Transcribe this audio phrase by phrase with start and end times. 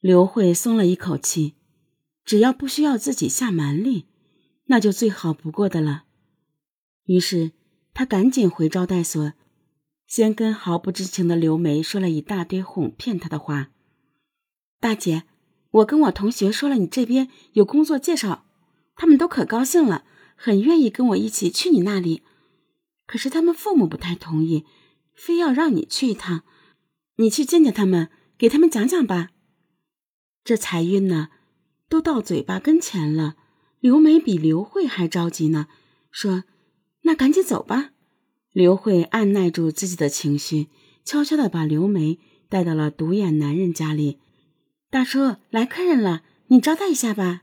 [0.00, 1.54] 刘慧松了一口气，
[2.24, 4.06] 只要不需要自己下蛮力，
[4.66, 6.04] 那就最好不过的了。
[7.04, 7.52] 于是
[7.94, 9.32] 他赶紧回招待所，
[10.06, 13.70] 先跟毫不知情的刘梅说了一大堆哄骗她的话。
[14.78, 15.24] 大姐，
[15.70, 18.46] 我跟我同学说了你这边有工作介绍，
[18.94, 20.04] 他们都可高兴了，
[20.36, 22.22] 很愿意跟我一起去你那里。
[23.06, 24.66] 可是他们父母不太同意，
[25.14, 26.42] 非要让你去一趟，
[27.16, 29.30] 你去见见他们，给他们讲讲吧。
[30.46, 31.30] 这财运呢，
[31.88, 33.34] 都到嘴巴跟前了。
[33.80, 35.66] 刘梅比刘慧还着急呢，
[36.12, 36.44] 说
[37.02, 37.90] ：“那赶紧走吧。”
[38.54, 40.68] 刘慧按耐住自己的情绪，
[41.04, 44.20] 悄悄的把刘梅带到了独眼男人家里。
[44.88, 47.42] 大叔，来客人了，你招待一下吧。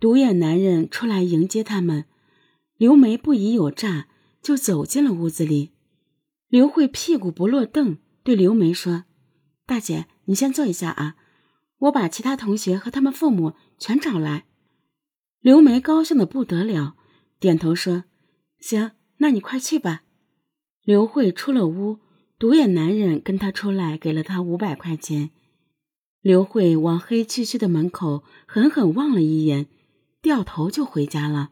[0.00, 2.06] 独眼男人出来迎接他们。
[2.78, 4.08] 刘梅不疑有诈。
[4.40, 5.72] 就走进了屋子里，
[6.48, 9.04] 刘慧屁股不落凳，对刘梅说
[9.66, 11.16] ：“大姐，你先坐一下啊，
[11.78, 14.44] 我把其他同学和他们父母全找来。”
[15.40, 16.96] 刘梅高兴的不得了，
[17.38, 18.04] 点头说
[18.60, 20.02] ：“行，那你快去吧。”
[20.84, 21.98] 刘慧出了屋，
[22.38, 25.30] 独眼男人跟她出来，给了她五百块钱。
[26.20, 29.68] 刘慧往黑黢黢的门口狠狠望了一眼，
[30.20, 31.50] 掉头就回家了。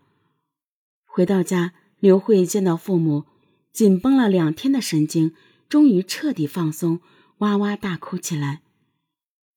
[1.05, 1.75] 回到家。
[1.99, 3.25] 刘慧见到父母，
[3.73, 5.35] 紧绷了两天的神经
[5.67, 7.01] 终于彻底放松，
[7.39, 8.61] 哇哇大哭起来。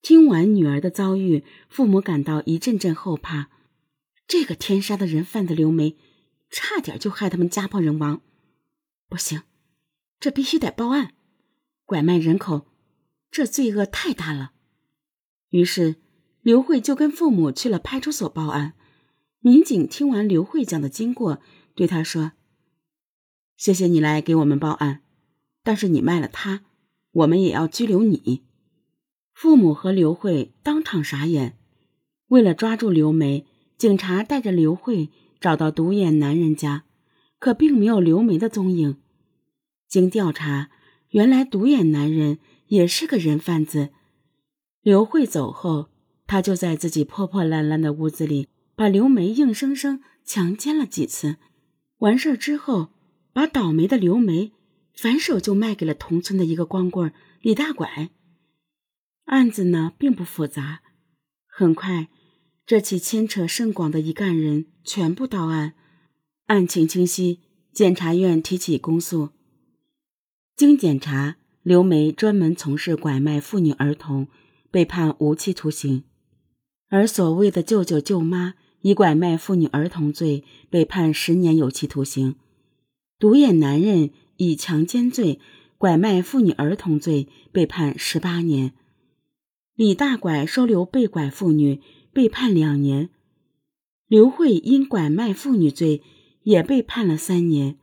[0.02, 3.50] 听完女儿的遭遇，父母感到一阵阵后怕。
[4.28, 5.97] 这个天杀的人贩子刘梅，
[6.50, 8.22] 差点就害他们家破人亡。
[9.08, 9.42] 不行，
[10.20, 11.14] 这必须得报案！
[11.86, 12.67] 拐卖人口，
[13.31, 14.52] 这罪恶太大了。
[15.50, 15.95] 于是，
[16.42, 18.73] 刘慧就跟父母去了派出所报案。
[19.39, 21.42] 民警听完刘慧讲的经过。
[21.75, 22.33] 对他说
[23.55, 25.02] ：“谢谢你来给我们报案，
[25.64, 26.66] 但是你卖了他，
[27.11, 28.44] 我们也要拘留你。”
[29.42, 31.58] 父母和刘慧当场傻眼。
[32.28, 33.45] 为了抓住刘梅，
[33.78, 36.84] 警察带着刘慧找到独眼男人家，
[37.40, 38.98] 可并没有刘梅的踪影。
[39.88, 40.72] 经调查，
[41.11, 43.92] 原来独眼男人也是个人贩子。
[44.82, 45.88] 刘慧走后，
[46.27, 51.38] 他就在自己破破烂烂的屋子里，把刘梅硬生生强奸了几次。
[52.00, 52.89] 完事儿之后，
[53.32, 54.52] 把倒霉的刘梅
[54.94, 58.10] 反手就卖给了同村的一个光棍李大拐。
[59.30, 60.82] 案子呢并不复杂，
[61.48, 62.10] 很快，
[62.66, 65.76] 这起牵扯甚广的一干人全部到案，
[66.48, 67.39] 案情清晰，
[67.72, 69.30] 检察院提起公诉。
[70.56, 74.28] 经检查，刘梅专门从事拐卖妇女儿童，
[74.72, 76.02] 被判无期徒刑；
[76.89, 78.56] 而所谓的舅舅舅妈。
[78.82, 82.36] 以拐卖妇女儿童罪被判十年有期徒刑，
[83.20, 85.38] 独眼男人以强奸罪、
[85.78, 88.72] 拐卖妇女儿童罪被判十八年，
[89.80, 91.82] 李大拐收留被拐妇女
[92.12, 93.12] 被判两年，
[94.08, 96.04] 刘慧因拐卖妇女罪
[96.44, 97.78] 也被判了三年，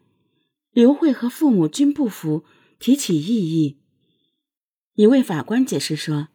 [0.73, 2.45] 刘慧和父母均不服，
[2.79, 3.79] 提起异议。
[4.93, 6.29] 一位法官解释说，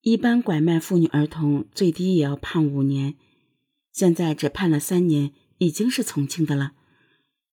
[0.00, 3.16] 一般拐卖妇女儿童最低也要判五年。
[3.92, 6.72] 现在只判了三年，已经是从轻的了。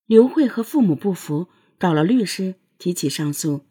[0.06, 3.66] 刘慧和父母不服，找了律师提起上诉。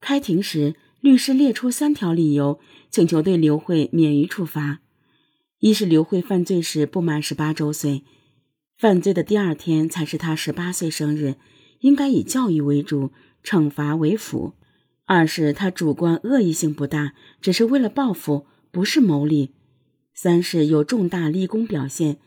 [0.00, 4.80] 开庭时，律师列出三条理由，请求对刘慧免于处罚：
[5.58, 8.04] 一是刘慧犯罪时不满十八周岁，
[8.76, 11.36] 犯罪的第二天才是他十八岁生日，
[11.80, 13.12] 应该以教育为主，
[13.42, 14.54] 惩罚为辅；
[15.06, 19.54] 二是他主观恶意性不大，只是为了报复，不是谋利。
[20.12, 22.18] 三是有重大立功表现，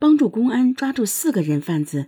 [0.00, 2.06] 帮助公安抓住四个人贩子。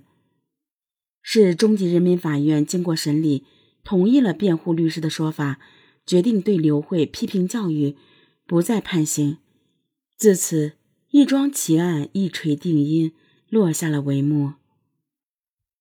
[1.23, 3.45] 市中级人民法院经过审理，
[3.85, 5.61] 同意了辩护律师的说法，
[6.09, 7.95] 决定对刘慧批评教育，
[8.47, 9.37] 不再判刑。
[10.17, 10.73] 自此，
[11.11, 13.13] 一桩奇案一锤定音，
[13.51, 14.55] 落下了帷幕。